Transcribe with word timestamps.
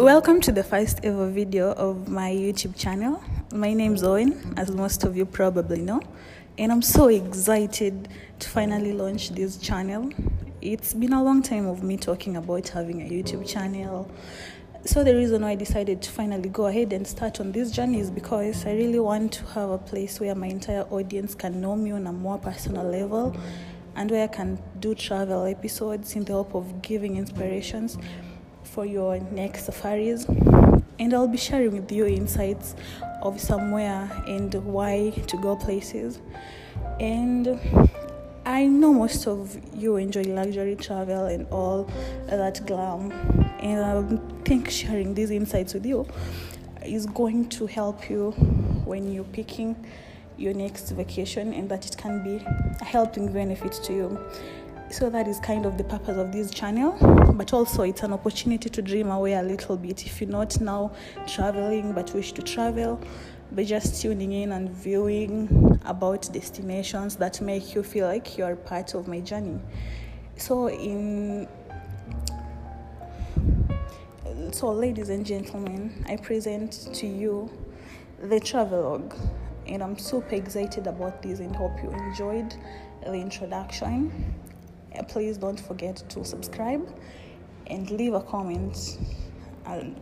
Welcome 0.00 0.40
to 0.42 0.52
the 0.52 0.64
first 0.64 1.00
ever 1.02 1.28
video 1.28 1.72
of 1.72 2.08
my 2.08 2.30
YouTube 2.30 2.74
channel. 2.74 3.22
My 3.52 3.74
name's 3.74 4.02
Owen, 4.02 4.54
as 4.56 4.70
most 4.70 5.04
of 5.04 5.14
you 5.14 5.26
probably 5.26 5.82
know, 5.82 6.00
and 6.56 6.72
I'm 6.72 6.80
so 6.80 7.08
excited 7.08 8.08
to 8.38 8.48
finally 8.48 8.94
launch 8.94 9.28
this 9.28 9.58
channel. 9.58 10.10
It's 10.62 10.94
been 10.94 11.12
a 11.12 11.22
long 11.22 11.42
time 11.42 11.66
of 11.66 11.82
me 11.82 11.98
talking 11.98 12.38
about 12.38 12.70
having 12.70 13.02
a 13.02 13.10
YouTube 13.10 13.46
channel. 13.46 14.10
So 14.86 15.04
the 15.04 15.14
reason 15.14 15.42
why 15.42 15.50
I 15.50 15.54
decided 15.54 16.00
to 16.00 16.10
finally 16.10 16.48
go 16.48 16.68
ahead 16.68 16.94
and 16.94 17.06
start 17.06 17.38
on 17.38 17.52
this 17.52 17.70
journey 17.70 18.00
is 18.00 18.10
because 18.10 18.64
I 18.64 18.72
really 18.72 19.00
want 19.00 19.32
to 19.34 19.44
have 19.48 19.68
a 19.68 19.76
place 19.76 20.18
where 20.18 20.34
my 20.34 20.46
entire 20.46 20.84
audience 20.84 21.34
can 21.34 21.60
know 21.60 21.76
me 21.76 21.90
on 21.90 22.06
a 22.06 22.12
more 22.12 22.38
personal 22.38 22.84
level 22.84 23.36
and 23.96 24.10
where 24.10 24.24
I 24.24 24.28
can 24.28 24.62
do 24.78 24.94
travel 24.94 25.44
episodes 25.44 26.16
in 26.16 26.24
the 26.24 26.32
hope 26.32 26.54
of 26.54 26.80
giving 26.80 27.18
inspirations 27.18 27.98
for 28.70 28.86
your 28.86 29.18
next 29.32 29.64
safaris. 29.64 30.26
And 30.98 31.14
I'll 31.14 31.28
be 31.28 31.38
sharing 31.38 31.72
with 31.72 31.90
you 31.90 32.06
insights 32.06 32.76
of 33.22 33.40
somewhere 33.40 34.10
and 34.26 34.54
why 34.64 35.10
to 35.26 35.36
go 35.38 35.56
places. 35.56 36.20
And 36.98 37.58
I 38.44 38.66
know 38.66 38.92
most 38.92 39.26
of 39.26 39.58
you 39.74 39.96
enjoy 39.96 40.22
luxury 40.22 40.76
travel 40.76 41.26
and 41.26 41.46
all 41.50 41.90
that 42.26 42.64
glam. 42.66 43.12
And 43.60 43.80
I 43.80 44.44
think 44.44 44.70
sharing 44.70 45.14
these 45.14 45.30
insights 45.30 45.74
with 45.74 45.86
you 45.86 46.06
is 46.84 47.06
going 47.06 47.48
to 47.50 47.66
help 47.66 48.08
you 48.08 48.30
when 48.84 49.12
you're 49.12 49.24
picking 49.24 49.76
your 50.36 50.54
next 50.54 50.90
vacation 50.90 51.52
and 51.52 51.68
that 51.68 51.84
it 51.84 51.96
can 51.96 52.22
be 52.24 52.42
a 52.80 52.84
helping 52.84 53.30
benefit 53.30 53.72
to 53.84 53.92
you 53.92 54.18
so 54.90 55.08
that 55.08 55.28
is 55.28 55.38
kind 55.38 55.66
of 55.66 55.78
the 55.78 55.84
purpose 55.84 56.16
of 56.16 56.32
this 56.32 56.50
channel. 56.50 56.96
But 57.34 57.52
also 57.52 57.82
it's 57.82 58.02
an 58.02 58.12
opportunity 58.12 58.68
to 58.68 58.82
dream 58.82 59.10
away 59.10 59.34
a 59.34 59.42
little 59.42 59.76
bit. 59.76 60.04
If 60.04 60.20
you're 60.20 60.30
not 60.30 60.60
now 60.60 60.92
traveling 61.26 61.92
but 61.92 62.12
wish 62.12 62.32
to 62.32 62.42
travel 62.42 63.00
by 63.52 63.64
just 63.64 64.02
tuning 64.02 64.32
in 64.32 64.52
and 64.52 64.70
viewing 64.70 65.80
about 65.84 66.28
destinations 66.32 67.16
that 67.16 67.40
make 67.40 67.74
you 67.74 67.82
feel 67.82 68.06
like 68.06 68.36
you're 68.36 68.56
part 68.56 68.94
of 68.94 69.08
my 69.08 69.20
journey. 69.20 69.60
So 70.36 70.68
in 70.68 71.48
so 74.52 74.72
ladies 74.72 75.10
and 75.10 75.24
gentlemen 75.24 76.04
i 76.08 76.16
present 76.16 76.88
to 76.92 77.06
you 77.06 77.48
the 78.22 78.40
travelogue 78.40 79.14
and 79.68 79.80
i'm 79.80 79.96
super 79.96 80.34
excited 80.34 80.88
about 80.88 81.22
this 81.22 81.38
and 81.38 81.54
hope 81.54 81.72
you 81.82 81.90
enjoyed 81.90 82.56
the 83.04 83.14
introduction 83.14 84.10
please 85.02 85.38
don't 85.38 85.60
forget 85.60 85.96
to 86.10 86.24
subscribe 86.24 86.86
and 87.66 87.90
leave 87.90 88.14
a 88.14 88.20
comment. 88.20 88.98
I'll 89.66 89.94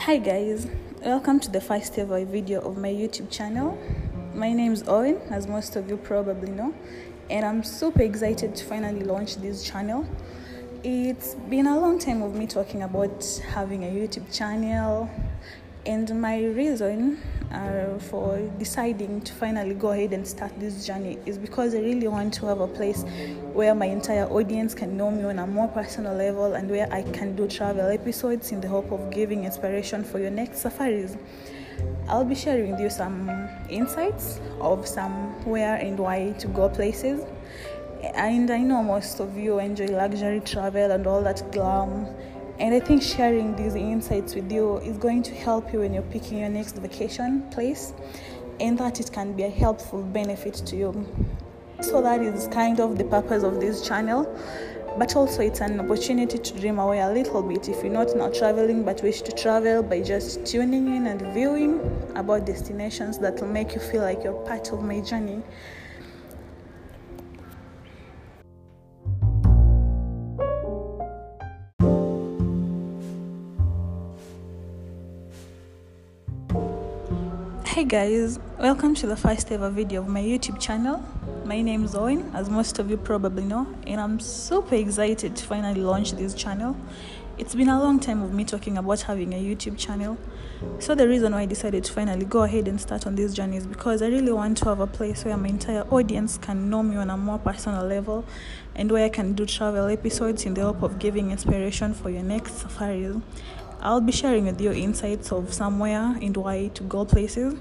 Hi 0.00 0.18
guys, 0.18 0.66
welcome 1.04 1.40
to 1.40 1.50
the 1.50 1.60
first 1.60 1.96
ever 1.98 2.24
video 2.24 2.60
of 2.60 2.76
my 2.76 2.88
YouTube 2.88 3.30
channel. 3.30 3.78
My 4.34 4.52
name 4.52 4.72
is 4.72 4.82
Owen, 4.86 5.16
as 5.30 5.46
most 5.46 5.76
of 5.76 5.88
you 5.88 5.96
probably 5.96 6.50
know, 6.50 6.74
and 7.30 7.46
I'm 7.46 7.62
super 7.62 8.02
excited 8.02 8.56
to 8.56 8.64
finally 8.64 9.04
launch 9.04 9.36
this 9.36 9.62
channel. 9.62 10.06
It's 10.84 11.36
been 11.48 11.68
a 11.68 11.78
long 11.78 12.00
time 12.00 12.22
of 12.22 12.34
me 12.34 12.48
talking 12.48 12.82
about 12.82 13.40
having 13.54 13.84
a 13.84 13.86
YouTube 13.86 14.36
channel, 14.36 15.08
and 15.86 16.20
my 16.20 16.42
reason 16.42 17.20
uh, 17.52 18.00
for 18.00 18.38
deciding 18.58 19.20
to 19.20 19.32
finally 19.32 19.74
go 19.74 19.92
ahead 19.92 20.12
and 20.12 20.26
start 20.26 20.50
this 20.58 20.84
journey 20.84 21.20
is 21.24 21.38
because 21.38 21.76
I 21.76 21.78
really 21.78 22.08
want 22.08 22.34
to 22.34 22.46
have 22.46 22.58
a 22.58 22.66
place 22.66 23.04
where 23.52 23.76
my 23.76 23.86
entire 23.86 24.26
audience 24.26 24.74
can 24.74 24.96
know 24.96 25.12
me 25.12 25.22
on 25.22 25.38
a 25.38 25.46
more 25.46 25.68
personal 25.68 26.16
level 26.16 26.54
and 26.54 26.68
where 26.68 26.92
I 26.92 27.04
can 27.12 27.36
do 27.36 27.46
travel 27.46 27.86
episodes 27.86 28.50
in 28.50 28.60
the 28.60 28.66
hope 28.66 28.90
of 28.90 29.12
giving 29.12 29.44
inspiration 29.44 30.02
for 30.02 30.18
your 30.18 30.32
next 30.32 30.62
safaris. 30.62 31.16
I'll 32.08 32.24
be 32.24 32.34
sharing 32.34 32.72
with 32.72 32.80
you 32.80 32.90
some 32.90 33.30
insights 33.70 34.40
of 34.60 34.88
some 34.88 35.12
where 35.44 35.76
and 35.76 35.96
why 35.96 36.32
to 36.40 36.48
go 36.48 36.68
places 36.68 37.24
and 38.02 38.50
I 38.50 38.58
know 38.58 38.82
most 38.82 39.20
of 39.20 39.36
you 39.36 39.60
enjoy 39.60 39.86
luxury 39.86 40.40
travel 40.40 40.90
and 40.90 41.06
all 41.06 41.22
that 41.22 41.52
glam. 41.52 42.06
And 42.58 42.74
I 42.74 42.80
think 42.80 43.02
sharing 43.02 43.54
these 43.56 43.74
insights 43.74 44.34
with 44.34 44.50
you 44.50 44.78
is 44.78 44.98
going 44.98 45.22
to 45.24 45.34
help 45.34 45.72
you 45.72 45.80
when 45.80 45.94
you're 45.94 46.02
picking 46.02 46.38
your 46.38 46.48
next 46.48 46.76
vacation 46.76 47.42
place, 47.50 47.94
and 48.60 48.76
that 48.78 49.00
it 49.00 49.12
can 49.12 49.32
be 49.34 49.44
a 49.44 49.50
helpful 49.50 50.02
benefit 50.02 50.54
to 50.54 50.76
you. 50.76 51.06
So, 51.80 52.02
that 52.02 52.20
is 52.20 52.48
kind 52.48 52.80
of 52.80 52.98
the 52.98 53.04
purpose 53.04 53.42
of 53.42 53.60
this 53.60 53.86
channel. 53.86 54.24
But 54.98 55.16
also, 55.16 55.40
it's 55.40 55.60
an 55.60 55.80
opportunity 55.80 56.38
to 56.38 56.60
dream 56.60 56.78
away 56.78 57.00
a 57.00 57.08
little 57.08 57.42
bit 57.42 57.68
if 57.68 57.82
you're 57.82 57.92
not 57.92 58.14
now 58.14 58.28
traveling 58.28 58.84
but 58.84 59.02
wish 59.02 59.22
to 59.22 59.32
travel 59.32 59.82
by 59.82 60.02
just 60.02 60.44
tuning 60.44 60.94
in 60.94 61.06
and 61.06 61.22
viewing 61.32 61.80
about 62.14 62.44
destinations 62.46 63.18
that 63.20 63.40
will 63.40 63.48
make 63.48 63.74
you 63.74 63.80
feel 63.80 64.02
like 64.02 64.22
you're 64.22 64.44
part 64.44 64.70
of 64.70 64.82
my 64.82 65.00
journey. 65.00 65.42
Hey 77.72 77.84
guys, 77.84 78.38
welcome 78.58 78.94
to 78.96 79.06
the 79.06 79.16
first 79.16 79.50
ever 79.50 79.70
video 79.70 80.02
of 80.02 80.08
my 80.08 80.20
YouTube 80.20 80.60
channel. 80.60 81.02
My 81.46 81.62
name 81.62 81.84
is 81.84 81.94
Owen, 81.94 82.30
as 82.34 82.50
most 82.50 82.78
of 82.78 82.90
you 82.90 82.98
probably 82.98 83.44
know, 83.44 83.66
and 83.86 83.98
I'm 83.98 84.20
super 84.20 84.74
excited 84.74 85.34
to 85.36 85.44
finally 85.46 85.80
launch 85.80 86.12
this 86.12 86.34
channel. 86.34 86.76
It's 87.38 87.54
been 87.54 87.70
a 87.70 87.82
long 87.82 87.98
time 87.98 88.20
of 88.20 88.34
me 88.34 88.44
talking 88.44 88.76
about 88.76 89.00
having 89.00 89.32
a 89.32 89.42
YouTube 89.42 89.78
channel. 89.78 90.18
So 90.80 90.94
the 90.94 91.08
reason 91.08 91.32
why 91.32 91.40
I 91.40 91.46
decided 91.46 91.82
to 91.84 91.92
finally 91.94 92.26
go 92.26 92.42
ahead 92.42 92.68
and 92.68 92.78
start 92.78 93.06
on 93.06 93.14
this 93.14 93.32
journey 93.32 93.56
is 93.56 93.66
because 93.66 94.02
I 94.02 94.08
really 94.08 94.32
want 94.32 94.58
to 94.58 94.66
have 94.66 94.80
a 94.80 94.86
place 94.86 95.24
where 95.24 95.38
my 95.38 95.48
entire 95.48 95.84
audience 95.84 96.36
can 96.36 96.68
know 96.68 96.82
me 96.82 96.96
on 96.96 97.08
a 97.08 97.16
more 97.16 97.38
personal 97.38 97.86
level 97.86 98.26
and 98.74 98.92
where 98.92 99.06
I 99.06 99.08
can 99.08 99.32
do 99.32 99.46
travel 99.46 99.86
episodes 99.86 100.44
in 100.44 100.52
the 100.52 100.60
hope 100.60 100.82
of 100.82 100.98
giving 100.98 101.30
inspiration 101.30 101.94
for 101.94 102.10
your 102.10 102.22
next 102.22 102.58
safaris. 102.58 103.16
I'll 103.84 104.00
be 104.00 104.12
sharing 104.12 104.46
with 104.46 104.60
you 104.60 104.70
insights 104.72 105.32
of 105.32 105.52
somewhere 105.52 106.16
and 106.22 106.36
why 106.36 106.68
to 106.74 106.84
go 106.84 107.04
places. 107.04 107.54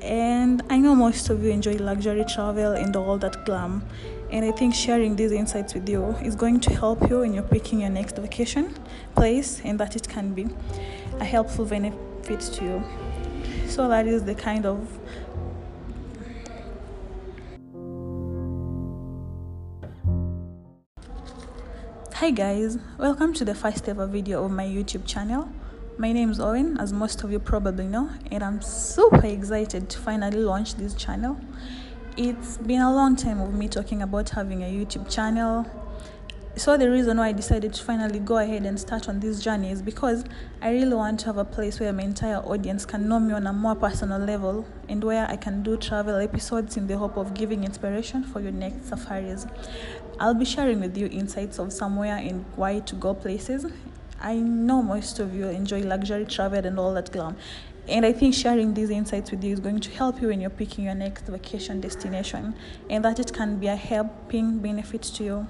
And 0.00 0.60
I 0.68 0.78
know 0.78 0.96
most 0.96 1.30
of 1.30 1.44
you 1.44 1.50
enjoy 1.50 1.76
luxury 1.76 2.24
travel 2.24 2.72
and 2.72 2.96
all 2.96 3.16
that 3.18 3.44
glam. 3.46 3.84
And 4.32 4.44
I 4.44 4.50
think 4.50 4.74
sharing 4.74 5.14
these 5.14 5.30
insights 5.30 5.74
with 5.74 5.88
you 5.88 6.16
is 6.16 6.34
going 6.34 6.58
to 6.60 6.74
help 6.74 7.08
you 7.08 7.20
when 7.20 7.32
you're 7.32 7.44
picking 7.44 7.82
your 7.82 7.90
next 7.90 8.16
vacation 8.16 8.74
place 9.14 9.60
and 9.64 9.78
that 9.78 9.94
it 9.94 10.08
can 10.08 10.34
be 10.34 10.48
a 11.20 11.24
helpful 11.24 11.64
benefit 11.64 12.40
to 12.40 12.64
you. 12.64 12.84
So 13.68 13.88
that 13.88 14.08
is 14.08 14.24
the 14.24 14.34
kind 14.34 14.66
of 14.66 14.80
Hi 22.22 22.30
guys, 22.30 22.78
welcome 22.98 23.32
to 23.32 23.44
the 23.44 23.52
first 23.52 23.88
ever 23.88 24.06
video 24.06 24.44
of 24.44 24.52
my 24.52 24.64
YouTube 24.64 25.04
channel. 25.04 25.48
My 25.98 26.12
name 26.12 26.30
is 26.30 26.38
Owen, 26.38 26.78
as 26.78 26.92
most 26.92 27.24
of 27.24 27.32
you 27.32 27.40
probably 27.40 27.88
know, 27.88 28.10
and 28.30 28.44
I'm 28.44 28.62
super 28.62 29.26
excited 29.26 29.90
to 29.90 29.98
finally 29.98 30.38
launch 30.38 30.76
this 30.76 30.94
channel. 30.94 31.36
It's 32.16 32.58
been 32.58 32.80
a 32.80 32.94
long 32.94 33.16
time 33.16 33.40
of 33.40 33.52
me 33.52 33.66
talking 33.66 34.02
about 34.02 34.30
having 34.30 34.62
a 34.62 34.66
YouTube 34.66 35.10
channel. 35.10 35.66
So 36.54 36.76
the 36.76 36.90
reason 36.90 37.16
why 37.16 37.28
I 37.28 37.32
decided 37.32 37.72
to 37.72 37.82
finally 37.82 38.18
go 38.18 38.36
ahead 38.36 38.66
and 38.66 38.78
start 38.78 39.08
on 39.08 39.20
this 39.20 39.40
journey 39.42 39.70
is 39.70 39.80
because 39.80 40.22
I 40.60 40.70
really 40.70 40.94
want 40.94 41.20
to 41.20 41.26
have 41.26 41.38
a 41.38 41.46
place 41.46 41.80
where 41.80 41.90
my 41.94 42.02
entire 42.02 42.36
audience 42.36 42.84
can 42.84 43.08
know 43.08 43.18
me 43.18 43.32
on 43.32 43.46
a 43.46 43.54
more 43.54 43.74
personal 43.74 44.18
level 44.18 44.66
and 44.86 45.02
where 45.02 45.26
I 45.26 45.36
can 45.36 45.62
do 45.62 45.78
travel 45.78 46.16
episodes 46.16 46.76
in 46.76 46.86
the 46.88 46.98
hope 46.98 47.16
of 47.16 47.32
giving 47.32 47.64
inspiration 47.64 48.22
for 48.22 48.40
your 48.40 48.52
next 48.52 48.90
safaris. 48.90 49.46
I'll 50.20 50.34
be 50.34 50.44
sharing 50.44 50.80
with 50.80 50.94
you 50.94 51.06
insights 51.06 51.58
of 51.58 51.72
somewhere 51.72 52.16
and 52.16 52.44
why 52.54 52.80
to 52.80 52.96
go 52.96 53.14
places. 53.14 53.64
I 54.20 54.34
know 54.36 54.82
most 54.82 55.20
of 55.20 55.34
you 55.34 55.48
enjoy 55.48 55.80
luxury 55.80 56.26
travel 56.26 56.66
and 56.66 56.78
all 56.78 56.92
that 56.92 57.12
glam. 57.12 57.38
And 57.88 58.04
I 58.04 58.12
think 58.12 58.34
sharing 58.34 58.74
these 58.74 58.90
insights 58.90 59.30
with 59.30 59.42
you 59.42 59.54
is 59.54 59.60
going 59.60 59.80
to 59.80 59.90
help 59.90 60.20
you 60.20 60.28
when 60.28 60.42
you're 60.42 60.50
picking 60.50 60.84
your 60.84 60.94
next 60.94 61.24
vacation 61.28 61.80
destination 61.80 62.54
and 62.90 63.02
that 63.06 63.18
it 63.18 63.32
can 63.32 63.58
be 63.58 63.68
a 63.68 63.76
helping 63.76 64.58
benefit 64.58 65.02
to 65.02 65.24
you. 65.24 65.46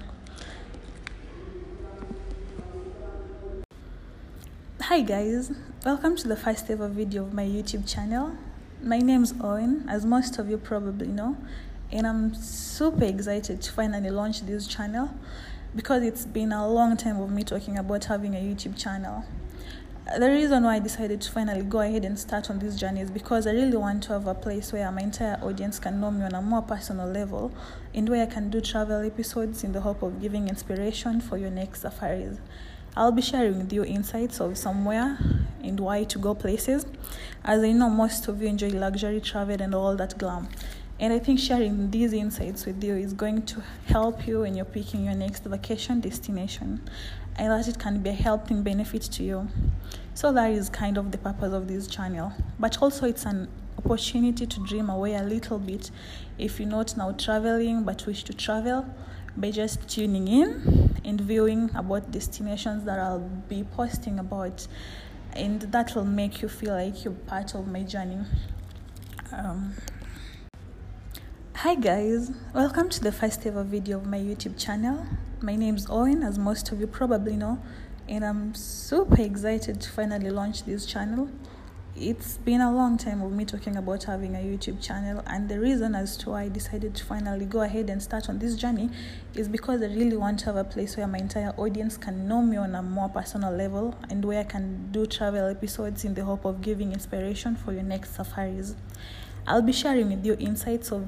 Hi 4.87 4.99
guys, 4.99 5.49
welcome 5.85 6.17
to 6.17 6.27
the 6.27 6.35
first 6.35 6.69
ever 6.69 6.89
video 6.89 7.23
of 7.23 7.33
my 7.33 7.45
YouTube 7.45 7.89
channel. 7.89 8.35
My 8.81 8.97
name 8.97 9.23
is 9.23 9.33
Owen, 9.39 9.87
as 9.87 10.05
most 10.05 10.37
of 10.39 10.49
you 10.49 10.57
probably 10.57 11.07
know, 11.07 11.37
and 11.89 12.05
I'm 12.05 12.35
super 12.35 13.05
excited 13.05 13.61
to 13.61 13.71
finally 13.71 14.09
launch 14.09 14.41
this 14.41 14.67
channel 14.67 15.09
because 15.73 16.03
it's 16.03 16.25
been 16.25 16.51
a 16.51 16.67
long 16.67 16.97
time 16.97 17.21
of 17.21 17.31
me 17.31 17.45
talking 17.45 17.77
about 17.77 18.03
having 18.03 18.35
a 18.35 18.39
YouTube 18.39 18.77
channel. 18.77 19.23
the 20.19 20.29
reason 20.29 20.65
why 20.65 20.75
I 20.75 20.79
decided 20.79 21.21
to 21.21 21.31
finally 21.31 21.61
go 21.61 21.79
ahead 21.79 22.03
and 22.03 22.19
start 22.19 22.49
on 22.49 22.59
this 22.59 22.75
journey 22.75 22.99
is 22.99 23.09
because 23.09 23.47
I 23.47 23.51
really 23.51 23.77
want 23.77 24.03
to 24.03 24.09
have 24.13 24.27
a 24.27 24.35
place 24.35 24.73
where 24.73 24.91
my 24.91 25.03
entire 25.03 25.39
audience 25.41 25.79
can 25.79 26.01
know 26.01 26.11
me 26.11 26.25
on 26.25 26.35
a 26.35 26.41
more 26.41 26.61
personal 26.61 27.07
level 27.07 27.53
and 27.93 28.09
where 28.09 28.23
I 28.23 28.25
can 28.25 28.49
do 28.49 28.59
travel 28.59 28.99
episodes 29.01 29.63
in 29.63 29.71
the 29.71 29.79
hope 29.79 30.03
of 30.03 30.21
giving 30.21 30.49
inspiration 30.49 31.21
for 31.21 31.37
your 31.37 31.51
next 31.51 31.83
safaris. 31.83 32.37
I'll 32.95 33.11
be 33.11 33.23
sharing 33.23 33.57
with 33.57 33.73
you 33.73 33.83
insights 33.83 34.39
of 34.39 34.55
somewhere 34.55 35.17
and 35.63 35.79
why 35.79 36.03
to 36.03 36.19
go 36.19 36.35
places, 36.35 36.85
as 37.43 37.63
I 37.63 37.71
know 37.71 37.89
most 37.89 38.27
of 38.27 38.39
you 38.39 38.47
enjoy 38.47 38.69
luxury 38.69 39.19
travel 39.19 39.59
and 39.59 39.73
all 39.73 39.95
that 39.95 40.17
glam. 40.19 40.47
And 40.99 41.11
I 41.11 41.17
think 41.17 41.39
sharing 41.39 41.89
these 41.89 42.13
insights 42.13 42.67
with 42.67 42.83
you 42.83 42.93
is 42.93 43.13
going 43.13 43.47
to 43.47 43.63
help 43.87 44.27
you 44.27 44.41
when 44.41 44.53
you're 44.53 44.65
picking 44.65 45.05
your 45.05 45.15
next 45.15 45.43
vacation 45.43 46.01
destination 46.01 46.87
and 47.35 47.51
that 47.51 47.67
it 47.67 47.79
can 47.79 48.03
be 48.03 48.11
a 48.11 48.13
helping 48.13 48.61
benefit 48.61 49.01
to 49.01 49.23
you. 49.23 49.47
So 50.13 50.31
that 50.31 50.51
is 50.51 50.69
kind 50.69 50.99
of 50.99 51.11
the 51.11 51.17
purpose 51.17 51.51
of 51.51 51.67
this 51.67 51.87
channel. 51.87 52.31
But 52.59 52.79
also 52.79 53.07
it's 53.07 53.25
an 53.25 53.49
opportunity 53.79 54.45
to 54.45 54.59
dream 54.59 54.91
away 54.91 55.15
a 55.15 55.23
little 55.23 55.57
bit 55.57 55.89
if 56.37 56.59
you're 56.59 56.69
not 56.69 56.95
now 56.95 57.11
traveling 57.13 57.83
but 57.83 58.05
wish 58.05 58.23
to 58.25 58.33
travel 58.33 58.85
by 59.35 59.49
just 59.49 59.87
tuning 59.87 60.27
in 60.27 60.95
and 61.03 61.19
viewing 61.19 61.71
about 61.75 62.11
destinations 62.11 62.83
that 62.85 62.99
I'll 62.99 63.19
be 63.49 63.63
posting 63.63 64.19
about 64.19 64.67
and 65.33 65.61
that 65.61 65.95
will 65.95 66.05
make 66.05 66.41
you 66.41 66.47
feel 66.47 66.75
like 66.75 67.03
you're 67.03 67.13
part 67.13 67.55
of 67.55 67.67
my 67.67 67.81
journey. 67.81 68.19
Um, 69.31 69.73
Hi 71.55 71.75
guys, 71.75 72.31
welcome 72.53 72.89
to 72.89 73.01
the 73.01 73.11
first 73.11 73.45
ever 73.45 73.63
video 73.63 73.97
of 73.97 74.05
my 74.05 74.19
YouTube 74.19 74.59
channel. 74.59 75.05
My 75.41 75.55
name 75.55 75.77
is 75.77 75.87
Owen, 75.89 76.21
as 76.21 76.37
most 76.37 76.71
of 76.71 76.79
you 76.79 76.87
probably 76.87 77.35
know, 77.35 77.57
and 78.07 78.23
I'm 78.23 78.53
super 78.53 79.21
excited 79.21 79.81
to 79.81 79.89
finally 79.89 80.29
launch 80.29 80.63
this 80.63 80.85
channel. 80.85 81.29
It's 81.95 82.39
been 82.39 82.59
a 82.59 82.73
long 82.73 82.97
time 82.97 83.21
of 83.21 83.31
me 83.31 83.45
talking 83.45 83.75
about 83.75 84.05
having 84.05 84.35
a 84.35 84.39
YouTube 84.39 84.81
channel, 84.81 85.21
and 85.27 85.47
the 85.47 85.59
reason 85.59 85.93
as 85.93 86.17
to 86.17 86.31
why 86.31 86.41
I 86.45 86.49
decided 86.49 86.95
to 86.95 87.05
finally 87.05 87.45
go 87.45 87.61
ahead 87.61 87.87
and 87.87 88.01
start 88.01 88.29
on 88.29 88.39
this 88.39 88.55
journey 88.55 88.89
is 89.35 89.47
because 89.47 89.79
I 89.83 89.85
really 89.85 90.17
want 90.17 90.39
to 90.39 90.45
have 90.45 90.55
a 90.55 90.63
place 90.63 90.97
where 90.97 91.05
my 91.05 91.19
entire 91.19 91.51
audience 91.51 91.95
can 91.95 92.27
know 92.27 92.41
me 92.41 92.57
on 92.57 92.73
a 92.73 92.81
more 92.81 93.09
personal 93.09 93.53
level 93.53 93.93
and 94.09 94.25
where 94.25 94.39
I 94.39 94.43
can 94.43 94.91
do 94.91 95.05
travel 95.05 95.47
episodes 95.47 96.03
in 96.03 96.15
the 96.15 96.25
hope 96.25 96.45
of 96.45 96.61
giving 96.61 96.93
inspiration 96.93 97.55
for 97.55 97.73
your 97.73 97.83
next 97.83 98.15
safaris. 98.15 98.73
I'll 99.45 99.61
be 99.61 99.71
sharing 99.71 100.09
with 100.09 100.25
you 100.25 100.35
insights 100.39 100.91
of 100.91 101.07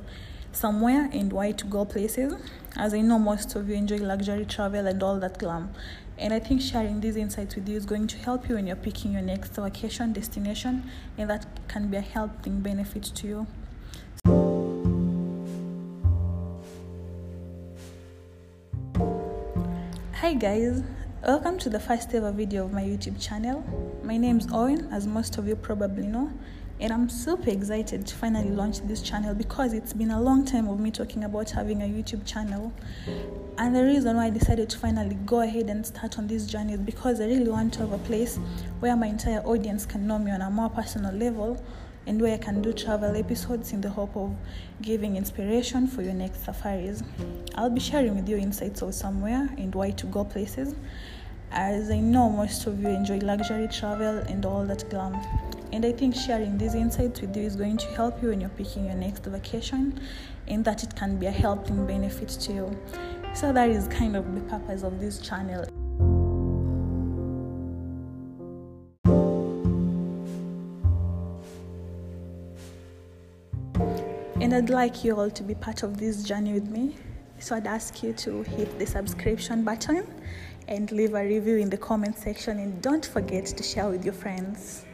somewhere 0.51 1.09
and 1.11 1.33
why 1.33 1.51
to 1.53 1.65
go 1.65 1.85
places, 1.85 2.35
as 2.77 2.93
I 2.93 3.01
know 3.01 3.17
most 3.17 3.55
of 3.55 3.67
you 3.67 3.73
enjoy 3.75 3.97
luxury 3.97 4.45
travel 4.45 4.85
and 4.85 5.01
all 5.01 5.19
that 5.19 5.39
glam. 5.39 5.73
And 6.17 6.33
I 6.33 6.39
think 6.39 6.61
sharing 6.61 7.01
these 7.01 7.17
insights 7.17 7.55
with 7.55 7.67
you 7.67 7.75
is 7.75 7.85
going 7.85 8.07
to 8.07 8.17
help 8.17 8.47
you 8.47 8.55
when 8.55 8.65
you're 8.65 8.77
picking 8.77 9.11
your 9.11 9.21
next 9.21 9.53
vacation 9.55 10.13
destination, 10.13 10.89
and 11.17 11.29
that 11.29 11.45
can 11.67 11.89
be 11.89 11.97
a 11.97 12.01
helping 12.01 12.61
benefit 12.61 13.03
to 13.03 13.27
you. 13.27 13.47
Hi 20.13 20.33
guys, 20.33 20.83
welcome 21.27 21.59
to 21.59 21.69
the 21.69 21.81
first 21.81 22.13
ever 22.13 22.31
video 22.31 22.63
of 22.63 22.71
my 22.71 22.83
YouTube 22.83 23.21
channel. 23.21 23.61
My 24.01 24.15
name 24.15 24.39
is 24.39 24.47
Owen, 24.53 24.87
as 24.93 25.05
most 25.05 25.37
of 25.37 25.49
you 25.49 25.57
probably 25.57 26.07
know, 26.07 26.31
and 26.79 26.91
I'm 26.91 27.09
super 27.09 27.49
excited 27.49 28.05
to 28.05 28.15
finally 28.15 28.49
launch 28.49 28.79
this 28.81 29.01
channel 29.01 29.33
because 29.33 29.73
it's 29.73 29.93
been 29.93 30.11
a 30.11 30.21
long 30.21 30.43
time 30.43 30.67
of 30.67 30.79
me 30.79 30.91
talking 30.91 31.23
about 31.23 31.49
having 31.49 31.81
a 31.81 31.85
YouTube 31.85 32.25
channel. 32.25 32.73
And 33.57 33.73
the 33.73 33.83
reason 33.83 34.17
why 34.17 34.25
I 34.25 34.29
decided 34.29 34.69
to 34.71 34.77
finally 34.77 35.15
go 35.25 35.39
ahead 35.41 35.69
and 35.69 35.85
start 35.85 36.17
on 36.17 36.27
this 36.27 36.45
journey 36.45 36.73
is 36.73 36.81
because 36.81 37.21
I 37.21 37.27
really 37.27 37.49
want 37.49 37.73
to 37.75 37.79
have 37.79 37.93
a 37.93 37.97
place 37.99 38.37
where 38.81 38.95
my 38.97 39.07
entire 39.07 39.39
audience 39.39 39.85
can 39.85 40.05
know 40.05 40.19
me 40.19 40.31
on 40.31 40.41
a 40.41 40.49
more 40.49 40.69
personal 40.69 41.13
level 41.13 41.63
and 42.07 42.21
where 42.21 42.33
I 42.33 42.37
can 42.37 42.61
do 42.61 42.73
travel 42.73 43.15
episodes 43.15 43.71
in 43.71 43.79
the 43.79 43.89
hope 43.89 44.15
of 44.17 44.35
giving 44.81 45.15
inspiration 45.15 45.87
for 45.87 46.01
your 46.01 46.13
next 46.13 46.43
safaris. 46.43 47.03
I'll 47.55 47.69
be 47.69 47.79
sharing 47.79 48.15
with 48.15 48.27
you 48.27 48.37
insights 48.37 48.81
of 48.81 48.93
somewhere 48.93 49.49
and 49.57 49.73
why 49.73 49.91
to 49.91 50.05
go 50.07 50.25
places 50.25 50.75
as 51.51 51.89
I 51.89 51.99
know 51.99 52.29
most 52.29 52.67
of 52.67 52.81
you 52.81 52.89
enjoy 52.89 53.19
luxury 53.19 53.69
travel 53.69 54.17
and 54.27 54.45
all 54.45 54.65
that 54.65 54.89
glam. 54.89 55.15
And 55.75 55.85
I 55.85 55.91
think 55.91 56.15
sharing 56.15 56.57
these 56.57 56.73
insights 56.73 57.19
with 57.19 57.35
you 57.35 57.43
is 57.43 57.57
going 57.57 57.75
to 57.75 57.87
help 57.87 58.23
you 58.23 58.29
when 58.29 58.39
you're 58.39 58.49
picking 58.51 58.85
your 58.85 58.95
next 58.95 59.25
vacation 59.25 59.99
and 60.47 60.63
that 60.63 60.83
it 60.83 60.95
can 60.95 61.17
be 61.17 61.25
a 61.25 61.31
helping 61.31 61.85
benefit 61.85 62.29
to 62.29 62.53
you. 62.53 62.79
So 63.33 63.51
that 63.51 63.69
is 63.69 63.85
kind 63.89 64.15
of 64.15 64.23
the 64.33 64.39
purpose 64.49 64.83
of 64.83 65.01
this 65.01 65.19
channel. 65.19 65.65
And 74.39 74.53
I'd 74.53 74.69
like 74.69 75.03
you 75.03 75.19
all 75.19 75.29
to 75.29 75.43
be 75.43 75.55
part 75.55 75.83
of 75.83 75.97
this 75.97 76.23
journey 76.23 76.53
with 76.53 76.69
me. 76.69 76.95
So 77.39 77.53
I'd 77.53 77.67
ask 77.67 78.01
you 78.01 78.13
to 78.13 78.43
hit 78.43 78.79
the 78.79 78.87
subscription 78.87 79.65
button 79.65 80.07
and 80.69 80.89
leave 80.93 81.15
a 81.15 81.21
review 81.25 81.57
in 81.57 81.69
the 81.69 81.77
comment 81.77 82.17
section 82.17 82.59
and 82.59 82.81
don't 82.81 83.05
forget 83.05 83.47
to 83.47 83.61
share 83.61 83.89
with 83.89 84.05
your 84.05 84.13
friends. 84.13 84.85